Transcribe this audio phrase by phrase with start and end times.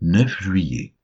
[0.00, 0.94] 9 juillet.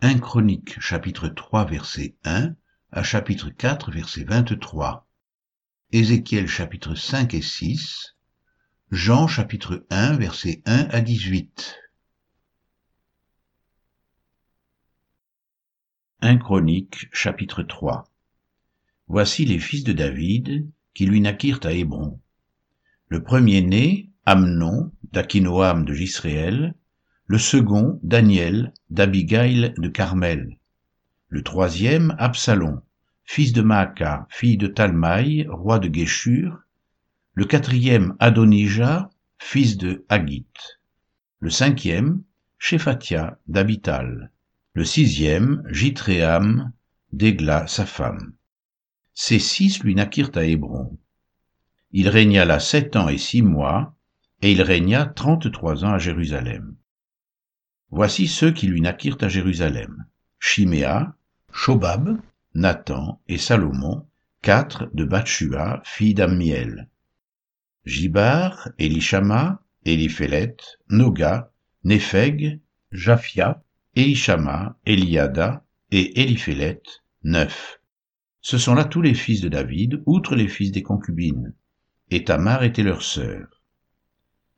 [0.00, 2.54] 1 Chronique chapitre 3 verset 1
[2.92, 5.08] à chapitre 4 verset 23.
[5.90, 8.14] Ézéchiel chapitre 5 et 6.
[8.92, 11.76] Jean chapitre 1 verset 1 à 18.
[16.20, 18.08] 1 Chronique chapitre 3
[19.08, 22.20] Voici les fils de David qui lui naquirent à Hébron.
[23.08, 26.76] Le premier-né, Amnon, d'Akinoam de Gisréel,
[27.26, 30.58] le second Daniel d'Abigail de Carmel,
[31.28, 32.82] le troisième Absalom,
[33.24, 36.60] fils de Maaca, fille de Talmaï, roi de Guéchur,
[37.32, 40.46] le quatrième Adonijah, fils de Haggit,
[41.40, 42.22] le cinquième
[42.58, 44.30] Shephatia d'Abital,
[44.74, 46.72] le sixième Jitréam
[47.12, 48.34] d'Egla sa femme.
[49.14, 50.98] Ces six lui naquirent à Hébron.
[51.92, 53.94] Il régna là sept ans et six mois,
[54.42, 56.76] et il régna trente-trois ans à Jérusalem.
[57.90, 60.06] Voici ceux qui lui naquirent à Jérusalem.
[60.38, 61.14] Chiméa,
[61.52, 62.18] Shobab,
[62.54, 64.06] Nathan et Salomon,
[64.42, 66.88] quatre de Bathshua, fille d'Ammiel.
[67.84, 70.56] Jibar, Elishama, Eliphélet,
[70.88, 71.50] Noga,
[71.84, 72.60] Népheg,
[72.92, 73.62] Japhia,
[73.94, 76.82] Elishama, Eliada et Eliphélet,
[77.22, 77.80] neuf.
[78.40, 81.54] Ce sont là tous les fils de David, outre les fils des concubines.
[82.10, 83.62] Et Tamar était leur sœur.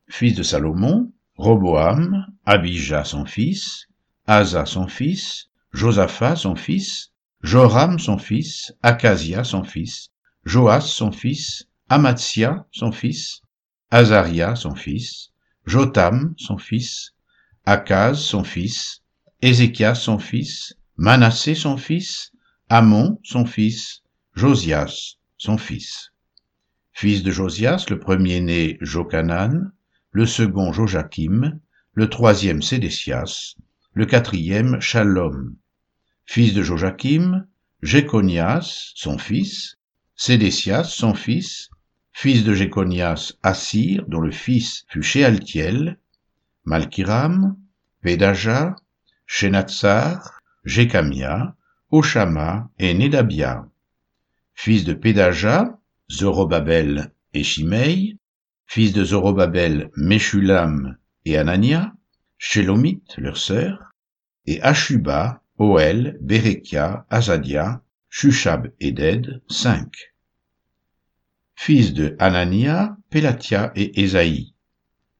[0.08, 3.86] Fils de Salomon, Roboam, Abijah son fils,
[4.26, 7.10] Asa son fils, Josaphat son fils,
[7.42, 10.08] Joram son fils, Acasia son fils,
[10.46, 13.42] Joas son fils, Amatsia son fils,
[13.90, 15.30] Azaria son fils,
[15.66, 17.12] Jotam son fils,
[17.66, 19.02] Akaz son fils,
[19.42, 22.32] Ézéchias son fils, Manassé son fils,
[22.70, 24.02] Amon son fils,
[24.34, 26.12] Josias son fils.
[26.92, 29.72] Fils de Josias, le premier-né Jokanan,
[30.16, 31.60] le second Joachim,
[31.92, 33.54] le troisième Sédécias,
[33.92, 35.54] le quatrième Shalom.
[36.24, 37.46] Fils de Joachim,
[37.82, 39.76] Jéconias, son fils,
[40.14, 41.68] Sédécias, son fils,
[42.14, 45.98] fils de Jéconias, Assir, dont le fils fut Shealtiel,
[46.64, 47.54] Malkiram,
[48.00, 48.74] Pédaja,
[49.26, 51.54] Shenatsar, Jécamia,
[51.90, 53.68] Oshama et Nedabia.
[54.54, 55.78] Fils de Pédaja,
[56.10, 58.16] Zorobabel et Shimei,
[58.66, 61.92] fils de Zorobabel, Meshulam et Anania,
[62.38, 63.92] Shelomit, leur sœur,
[64.46, 70.12] et Ashuba, Oel, Berekia, Azadia, Shushab et Ded, cinq.
[71.54, 74.54] Fils de Anania, Pelatia et Esaïe.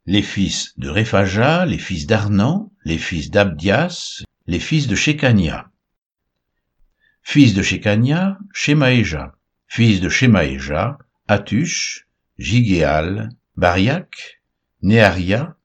[0.05, 5.71] Les fils de Rephaja, les fils d'Arnan, les fils d'Abdias, les fils de Shekania.
[7.23, 9.35] Fils de Shekania, Shemaéja.
[9.67, 12.06] Fils de Shemaéja, Atush,
[12.39, 14.43] Jigéal, Bariac,
[14.83, 15.57] Néaria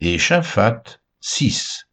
[0.00, 1.86] et Shaphat, six.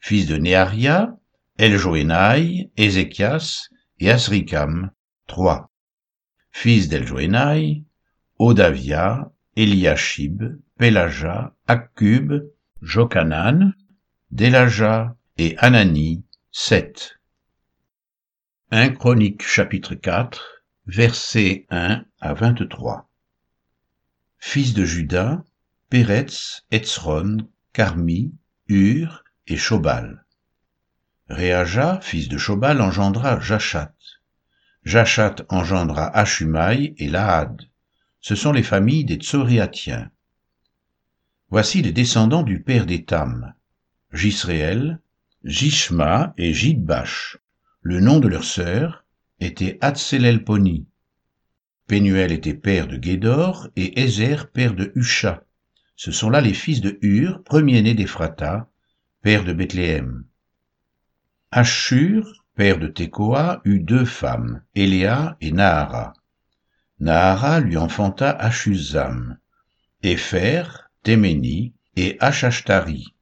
[0.00, 1.16] Fils de Néaria,
[1.58, 4.90] Eljoénaï, Ézéchias et Asrikam,
[5.26, 5.70] trois.
[6.50, 7.84] Fils d'Eljoénaï,
[8.38, 10.42] Odavia, Eliashib,
[10.78, 12.32] Pélaja, Akkub,
[12.82, 13.72] Jokanan,
[14.30, 16.22] Delaja et Anani,
[16.52, 17.18] sept.
[18.70, 23.07] 1 Chronique chapitre 4, versets 1 à 23.
[24.38, 25.42] Fils de Judas,
[25.90, 28.32] Péretz, Etzron, Carmi,
[28.68, 30.24] Hur et Shobal.
[31.28, 33.92] Réaja, fils de Shobal, engendra Jachat.
[34.84, 37.62] Jachat engendra Achumaï et Lahad.
[38.20, 40.10] Ce sont les familles des Tsoréatiens.
[41.50, 43.54] Voici les descendants du père d'Étam,
[44.12, 45.00] Jisréel,
[45.44, 47.38] Jishma et Jidbash.
[47.82, 49.04] Le nom de leur sœur
[49.40, 50.86] était Hatzelelponi.
[51.88, 55.42] Pénuel était père de Guédor et Ézer père de Husha.
[55.96, 58.68] Ce sont là les fils de Hur, premier-né d'Ephrata,
[59.22, 60.26] père de Bethléem.
[61.50, 66.12] Ashur, père de Tekoa, eut deux femmes, Eléa et Nahara.
[67.00, 69.38] Nahara lui enfanta Ashuzam,
[70.02, 70.64] Épher,
[71.02, 73.14] Téméni et Ashashtari.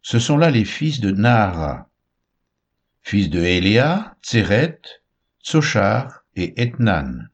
[0.00, 1.90] Ce sont là les fils de Nahara.
[3.02, 4.80] Fils de Eléa, Tseret,
[5.42, 7.30] Tsochar et Etnan.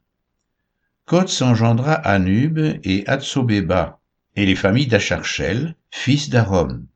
[1.13, 3.99] Kots engendra Anub et Atsobeba,
[4.35, 6.87] et les familles d'Acharchel, fils d'Arom.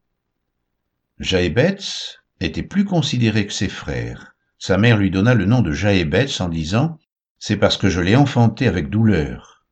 [1.20, 4.34] Jaébetz était plus considéré que ses frères.
[4.58, 6.98] Sa mère lui donna le nom de Jaébetz en disant
[7.38, 9.64] C'est parce que je l'ai enfanté avec douleur.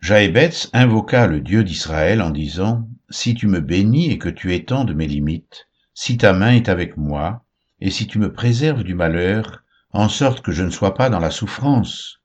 [0.00, 4.94] Jaébetz invoqua le Dieu d'Israël en disant Si tu me bénis et que tu étendes
[4.94, 7.44] mes limites, si ta main est avec moi,
[7.80, 11.18] et si tu me préserves du malheur, en sorte que je ne sois pas dans
[11.18, 12.18] la souffrance,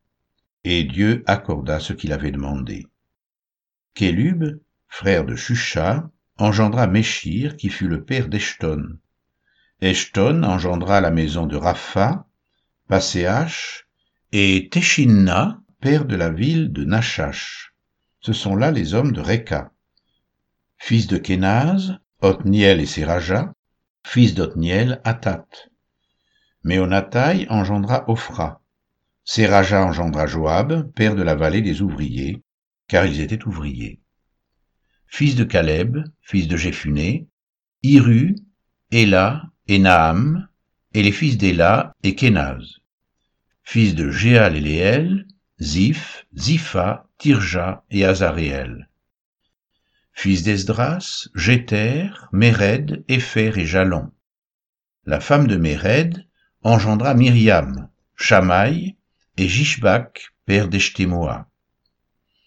[0.64, 2.88] et Dieu accorda ce qu'il avait demandé.
[3.94, 8.98] Kélub, frère de Shusha, engendra Méchir, qui fut le père d'Eshton.
[9.82, 12.28] Eshton engendra la maison de Rapha,
[12.88, 13.88] Passéach,
[14.32, 17.76] et Teshinna, père de la ville de Nachash.
[18.22, 19.72] Ce sont là les hommes de Reka.
[20.78, 23.54] Fils de Kénaz, Othniel et Séraja,
[24.06, 25.46] fils d'Othniel, Atat.
[26.64, 28.63] Méonatai engendra Ophra.
[29.26, 32.44] Séraja engendra Joab, père de la vallée des ouvriers,
[32.88, 34.02] car ils étaient ouvriers.
[35.08, 37.28] Fils de Caleb, fils de Jéphuné,
[37.84, 38.36] Iru,
[38.92, 40.48] Ela et Naam,
[40.94, 42.80] et les fils d'Ela et Kénaz.
[43.64, 45.28] Fils de Jéal et Léel,
[45.62, 48.90] Ziph, Zipha, Tirja et Azaréel.
[50.12, 54.12] Fils d'Esdras, Jéter, Méred, Épher et Jalon.
[55.06, 56.28] La femme de Méred
[56.62, 58.98] engendra Myriam, Shamaï
[59.38, 61.48] et Jishbak, père d'Eshtémoa.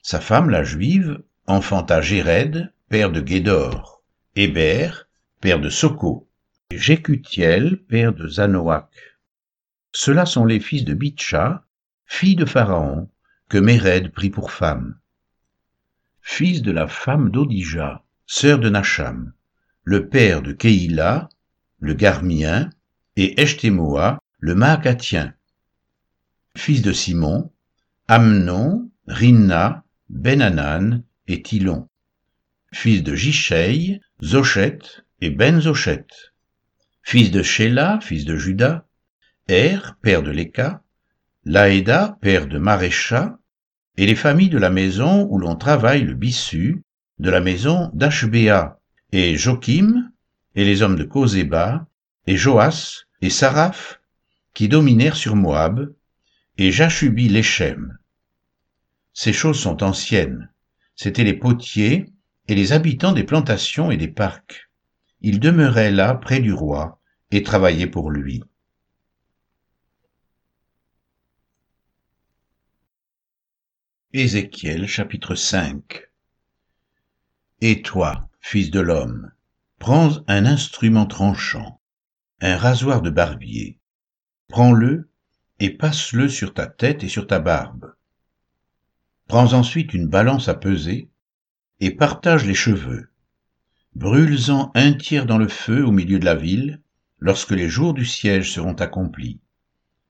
[0.02, 4.02] Sa femme, la juive, enfanta Jéred, père de Guédor,
[4.36, 5.08] Héber,
[5.40, 6.28] père de Soko,
[6.70, 9.18] et Jécutiel, père de Zanoach.
[9.92, 11.64] Ceux-là sont les fils de Bitcha,
[12.04, 13.08] fille de Pharaon,
[13.48, 14.98] que Méred prit pour femme.
[16.20, 19.32] Fils de la femme d'Odija, sœur de Nacham,
[19.84, 21.28] le père de Keïla,
[21.80, 22.70] le Garmien,
[23.16, 25.34] et Eshtémoa, le Maacatien.
[26.56, 27.52] Fils de Simon,
[28.08, 31.86] Amnon, Rinna, Benanan et Tilon.
[32.72, 34.78] Fils de Jishei, Zochet
[35.20, 36.06] et Ben Zochet.
[37.02, 38.84] Fils de Sheila, fils de Judas,
[39.48, 40.82] Er, père de Léka,
[41.44, 43.38] Laïda, père de Marécha,
[43.98, 46.82] et les familles de la maison où l'on travaille le bissu,
[47.18, 48.80] de la maison d'Ashbéa,
[49.12, 50.10] et Joachim,
[50.54, 51.86] et les hommes de Kozéba,
[52.26, 54.00] et Joas, et Saraph,
[54.54, 55.92] qui dominèrent sur Moab,
[56.58, 57.98] et Jachubi l'Échem.
[59.12, 60.50] Ces choses sont anciennes.
[60.94, 62.06] C'étaient les potiers
[62.48, 64.70] et les habitants des plantations et des parcs.
[65.20, 67.00] Ils demeuraient là près du roi
[67.30, 68.42] et travaillaient pour lui.
[74.12, 76.08] Ézéchiel chapitre 5
[77.60, 79.32] Et toi, fils de l'homme,
[79.78, 81.80] prends un instrument tranchant,
[82.40, 83.78] un rasoir de barbier,
[84.48, 85.10] prends-le
[85.58, 87.94] et passe-le sur ta tête et sur ta barbe.
[89.28, 91.10] Prends ensuite une balance à peser
[91.80, 93.10] et partage les cheveux.
[93.94, 96.80] Brûle-en un tiers dans le feu au milieu de la ville,
[97.18, 99.40] lorsque les jours du siège seront accomplis.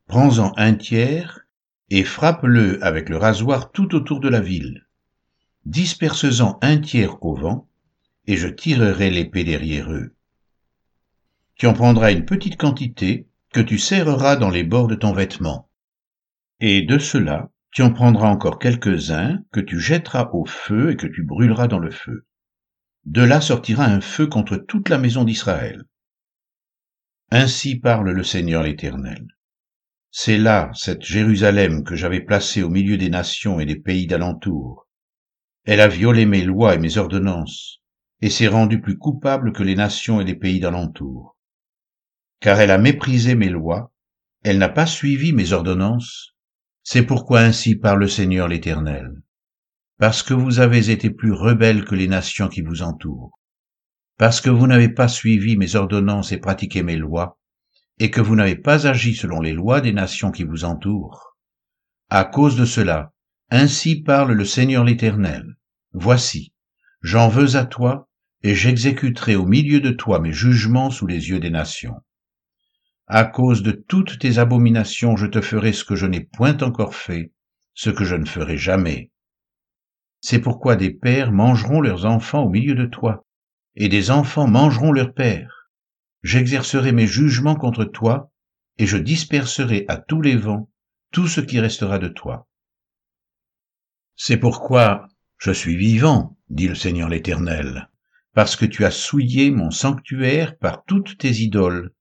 [0.06, 1.46] Prends-en un tiers
[1.90, 4.86] et frappe-le avec le rasoir tout autour de la ville.
[5.64, 7.68] Disperse-en un tiers au vent,
[8.26, 10.14] et je tirerai l'épée derrière eux.
[11.54, 15.70] Tu en prendras une petite quantité que tu serreras dans les bords de ton vêtement.
[16.60, 21.06] Et de cela, tu en prendras encore quelques-uns que tu jetteras au feu et que
[21.06, 22.26] tu brûleras dans le feu.
[23.06, 25.84] De là sortira un feu contre toute la maison d'Israël.
[27.30, 29.26] Ainsi parle le Seigneur l'Éternel.
[30.10, 34.86] C'est là cette Jérusalem que j'avais placée au milieu des nations et des pays d'alentour.
[35.64, 37.80] Elle a violé mes lois et mes ordonnances,
[38.20, 41.35] et s'est rendue plus coupable que les nations et les pays d'alentour.
[42.40, 43.92] Car elle a méprisé mes lois,
[44.42, 46.34] elle n'a pas suivi mes ordonnances,
[46.82, 49.10] c'est pourquoi ainsi parle le Seigneur l'Éternel.
[49.98, 53.40] Parce que vous avez été plus rebelles que les nations qui vous entourent.
[54.18, 57.40] Parce que vous n'avez pas suivi mes ordonnances et pratiqué mes lois,
[57.98, 61.36] et que vous n'avez pas agi selon les lois des nations qui vous entourent.
[62.08, 63.12] À cause de cela,
[63.50, 65.56] ainsi parle le Seigneur l'Éternel.
[65.92, 66.52] Voici,
[67.00, 68.08] j'en veux à toi,
[68.42, 71.96] et j'exécuterai au milieu de toi mes jugements sous les yeux des nations.
[73.06, 76.94] À cause de toutes tes abominations, je te ferai ce que je n'ai point encore
[76.94, 77.32] fait,
[77.74, 79.10] ce que je ne ferai jamais.
[80.20, 83.24] C'est pourquoi des pères mangeront leurs enfants au milieu de toi,
[83.74, 85.56] et des enfants mangeront leurs pères
[86.26, 88.32] j'exercerai mes jugements contre toi,
[88.78, 90.68] et je disperserai à tous les vents
[91.12, 92.48] tout ce qui restera de toi.
[94.16, 95.08] C'est pourquoi
[95.38, 97.88] je suis vivant, dit le Seigneur l'Éternel,
[98.34, 101.94] parce que tu as souillé mon sanctuaire par toutes tes idoles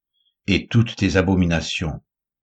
[0.47, 2.01] et toutes tes abominations.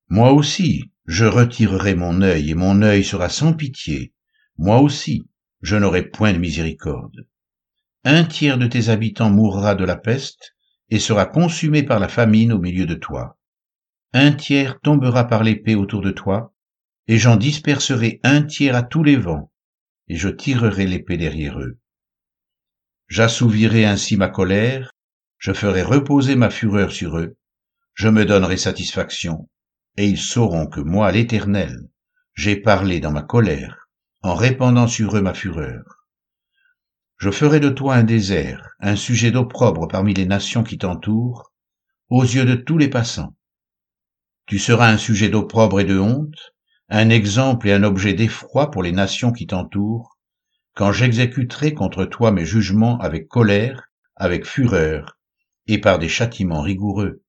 [0.09, 4.13] Moi aussi, je retirerai mon œil, et mon œil sera sans pitié.
[4.59, 5.29] Moi aussi,
[5.61, 7.27] je n'aurai point de miséricorde.
[8.05, 10.55] Un tiers de tes habitants mourra de la peste,
[10.91, 13.39] et sera consumé par la famine au milieu de toi.
[14.13, 16.55] Un tiers tombera par l'épée autour de toi,
[17.07, 19.51] et j'en disperserai un tiers à tous les vents,
[20.09, 21.79] et je tirerai l'épée derrière eux.
[23.09, 24.93] J'assouvirai ainsi ma colère,
[25.39, 27.37] je ferai reposer ma fureur sur eux,
[27.95, 29.49] je me donnerai satisfaction,
[29.97, 31.89] et ils sauront que moi, l'Éternel,
[32.35, 33.89] j'ai parlé dans ma colère,
[34.23, 36.07] en répandant sur eux ma fureur.
[37.19, 41.53] Je ferai de toi un désert, un sujet d'opprobre parmi les nations qui t'entourent,
[42.09, 43.37] aux yeux de tous les passants.
[44.47, 46.53] Tu seras un sujet d'opprobre et de honte,
[46.89, 50.19] un exemple et un objet d'effroi pour les nations qui t'entourent,
[50.75, 55.19] quand j'exécuterai contre toi mes jugements avec colère, avec fureur,
[55.67, 57.22] et par des châtiments rigoureux.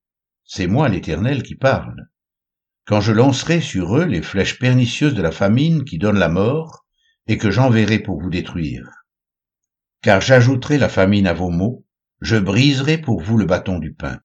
[0.55, 2.10] C'est moi l'Éternel qui parle.
[2.86, 6.86] Quand je lancerai sur eux les flèches pernicieuses de la famine qui donne la mort,
[7.25, 8.88] et que j'enverrai pour vous détruire.
[10.03, 11.88] Car j'ajouterai la famine à vos maux,
[12.22, 14.19] je briserai pour vous le bâton du pain.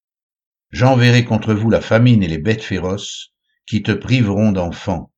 [0.69, 3.33] J'enverrai contre vous la famine et les bêtes féroces,
[3.65, 5.11] qui te priveront d'enfants.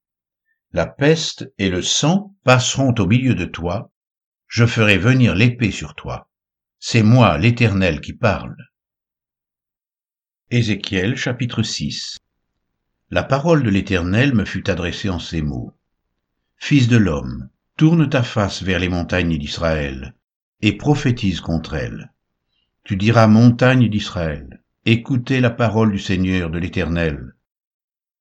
[0.72, 3.92] La peste et le sang passeront au milieu de toi,
[4.48, 6.30] je ferai venir l'épée sur toi.
[6.80, 8.56] C'est moi, l'Éternel, qui parle.
[10.54, 12.18] Ézéchiel chapitre 6
[13.10, 15.72] La parole de l'Éternel me fut adressée en ces mots.
[16.58, 20.14] Fils de l'homme, tourne ta face vers les montagnes d'Israël,
[20.62, 22.12] et prophétise contre elles.
[22.84, 27.32] Tu diras montagne d'Israël, écoutez la parole du Seigneur de l'Éternel.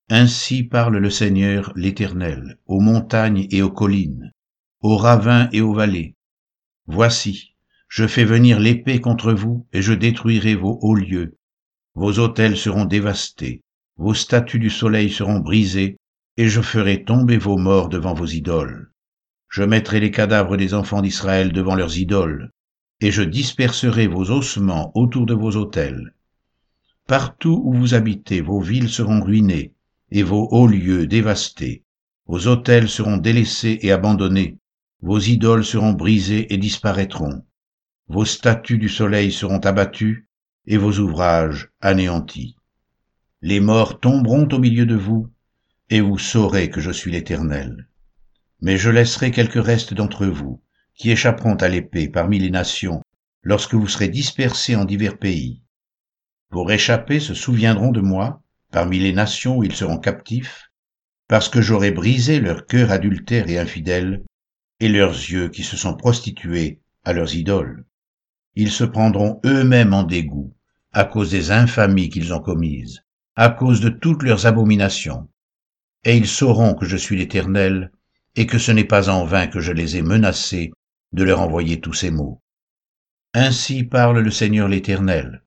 [0.08, 4.32] Ainsi parle le Seigneur l'Éternel, aux montagnes et aux collines,
[4.82, 6.14] aux ravins et aux vallées.
[6.86, 7.56] Voici,
[7.88, 11.36] je fais venir l'épée contre vous, et je détruirai vos hauts lieux.
[11.94, 13.62] Vos autels seront dévastés,
[13.96, 15.96] vos statues du soleil seront brisées,
[16.36, 18.90] et je ferai tomber vos morts devant vos idoles.
[19.48, 22.50] Je mettrai les cadavres des enfants d'Israël devant leurs idoles,
[23.00, 26.14] et je disperserai vos ossements autour de vos autels.
[27.06, 29.74] Partout où vous habitez, vos villes seront ruinées,
[30.12, 31.82] et vos hauts lieux dévastés.
[32.26, 34.58] Vos autels seront délaissés et abandonnés,
[35.02, 37.44] vos idoles seront brisées et disparaîtront.
[38.06, 40.28] Vos statues du soleil seront abattues,
[40.66, 42.56] et vos ouvrages anéantis.
[43.42, 45.28] Les morts tomberont au milieu de vous,
[45.88, 47.88] et vous saurez que je suis l'Éternel.
[48.60, 50.62] Mais je laisserai quelques restes d'entre vous,
[50.94, 53.02] qui échapperont à l'épée parmi les nations,
[53.42, 55.62] lorsque vous serez dispersés en divers pays.
[56.50, 60.70] Pour échapper se souviendront de moi, parmi les nations où ils seront captifs,
[61.26, 64.24] parce que j'aurai brisé leur cœur adultère et infidèle,
[64.80, 67.84] et leurs yeux qui se sont prostitués à leurs idoles.
[68.54, 70.54] Ils se prendront eux-mêmes en dégoût,
[70.92, 73.02] à cause des infamies qu'ils ont commises,
[73.36, 75.28] à cause de toutes leurs abominations.
[76.04, 77.92] Et ils sauront que je suis l'Éternel,
[78.36, 80.72] et que ce n'est pas en vain que je les ai menacés
[81.12, 82.40] de leur envoyer tous ces mots.
[83.34, 85.42] Ainsi parle le Seigneur l'Éternel.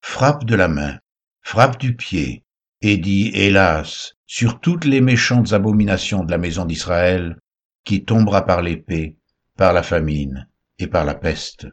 [0.00, 0.98] Frappe de la main,
[1.42, 2.44] frappe du pied,
[2.80, 7.38] et dit, hélas, sur toutes les méchantes abominations de la maison d'Israël,
[7.84, 9.16] qui tombera par l'épée,
[9.56, 11.66] par la famine et par la peste.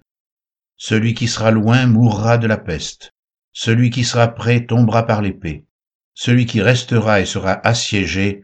[0.84, 3.14] Celui qui sera loin mourra de la peste,
[3.54, 5.68] celui qui sera près tombera par l'épée,
[6.16, 8.42] celui qui restera et sera assiégé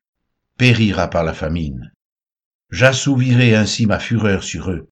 [0.55, 1.91] périra par la famine.
[2.69, 4.87] J'assouvirai ainsi ma fureur sur eux,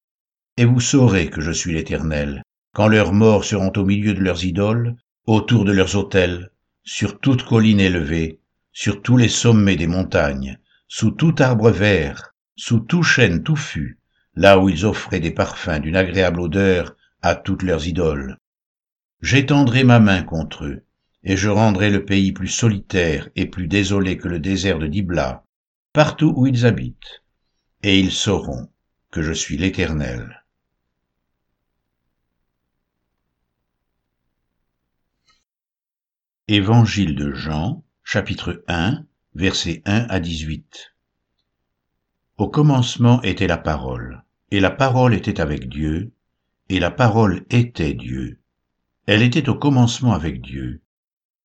[0.58, 2.42] et vous saurez que je suis l'Éternel,
[2.74, 4.96] quand leurs morts seront au milieu de leurs idoles,
[5.28, 6.50] autour de leurs autels,
[6.84, 8.40] sur toute colline élevée,
[8.74, 14.00] sur tous les sommets des montagnes, sous tout arbre vert, sous tout chêne touffu,
[14.34, 18.38] là où ils offraient des parfums d'une agréable odeur à toutes leurs idoles.
[19.20, 20.86] J'étendrai ma main contre eux,
[21.24, 25.44] et je rendrai le pays plus solitaire et plus désolé que le désert de Dibla,
[25.92, 27.24] partout où ils habitent,
[27.82, 28.70] et ils sauront
[29.10, 30.46] que je suis l'Éternel.
[36.48, 39.04] Évangile de Jean, chapitre 1,
[39.34, 40.94] versets 1 à 18.
[42.38, 46.12] Au commencement était la parole, et la parole était avec Dieu,
[46.70, 48.40] et la parole était Dieu.
[49.06, 50.82] Elle était au commencement avec Dieu.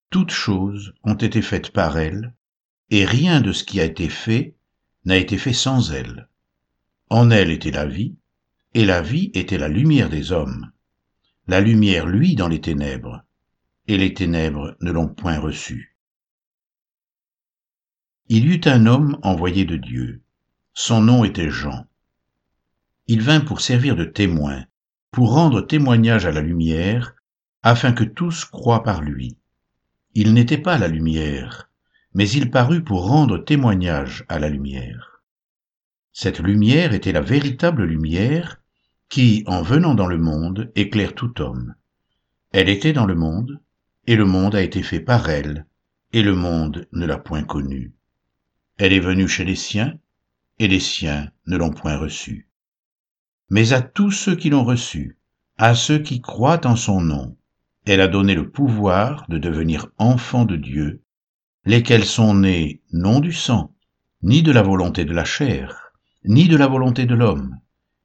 [0.09, 2.35] Toutes choses ont été faites par elle,
[2.91, 4.57] et rien de ce qui a été fait
[5.05, 6.29] n'a été fait sans elle.
[7.11, 8.17] En elle était la vie,
[8.75, 10.71] et la vie était la lumière des hommes.
[11.47, 13.25] La lumière luit dans les ténèbres,
[13.89, 15.97] et les ténèbres ne l'ont point reçu.
[18.29, 20.23] Il y eut un homme envoyé de Dieu.
[20.73, 21.87] Son nom était Jean.
[23.09, 24.67] Il vint pour servir de témoin,
[25.11, 27.15] pour rendre témoignage à la lumière,
[27.63, 29.37] afin que tous croient par lui.
[30.15, 31.71] Il n'était pas la lumière,
[32.15, 35.23] mais il parut pour rendre témoignage à la lumière.
[36.13, 38.61] Cette lumière était la véritable lumière
[39.09, 41.75] qui, en venant dans le monde, éclaire tout homme.
[42.53, 43.61] Elle était dans le monde,
[44.07, 45.67] et le monde a été fait par elle,
[46.13, 47.93] et le monde ne l'a point connue.
[48.79, 49.95] Elle est venue chez les siens,
[50.59, 52.50] et les siens ne l'ont point reçue.
[53.51, 55.19] Mais à tous ceux qui l'ont reçue,
[55.59, 57.37] à ceux qui croient en son nom,
[57.85, 61.03] elle a donné le pouvoir de devenir enfants de Dieu,
[61.65, 63.75] lesquels sont nés non du sang,
[64.23, 65.93] ni de la volonté de la chair,
[66.25, 67.59] ni de la volonté de l'homme,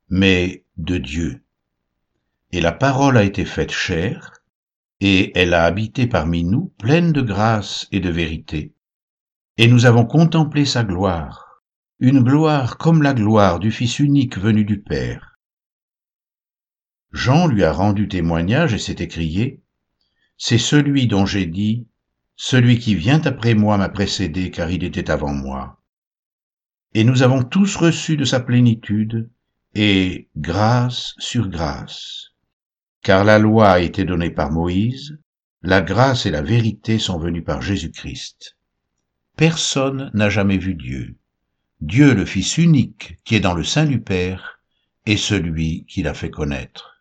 [0.10, 1.44] mais de Dieu.
[2.52, 4.42] Et la parole a été faite chair,
[5.00, 8.74] et elle a habité parmi nous pleine de grâce et de vérité.
[9.58, 11.62] Et nous avons contemplé sa gloire,
[12.00, 15.35] une gloire comme la gloire du Fils unique venu du Père.
[17.16, 19.62] Jean lui a rendu témoignage et s'est écrié,
[20.38, 21.88] C'est celui dont j'ai dit,
[22.36, 25.82] Celui qui vient après moi m'a précédé car il était avant moi.
[26.94, 29.30] Et nous avons tous reçu de sa plénitude,
[29.74, 32.32] et grâce sur grâce.
[33.02, 35.18] Car la loi a été donnée par Moïse,
[35.62, 38.58] la grâce et la vérité sont venues par Jésus-Christ.
[39.38, 41.16] Personne n'a jamais vu Dieu.
[41.80, 44.60] Dieu le Fils unique qui est dans le sein du Père
[45.06, 46.95] est celui qui l'a fait connaître.